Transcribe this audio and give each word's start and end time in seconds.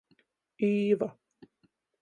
Īva. 0.69 1.11